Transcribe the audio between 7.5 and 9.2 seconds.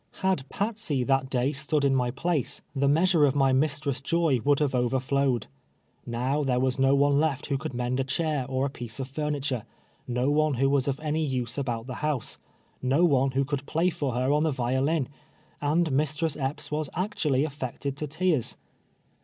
could mend a chair or a piece of